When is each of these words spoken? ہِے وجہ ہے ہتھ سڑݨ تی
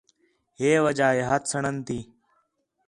ہِے 0.59 0.69
وجہ 0.85 1.09
ہے 1.15 1.21
ہتھ 1.29 1.47
سڑݨ 1.51 1.75
تی 1.87 1.99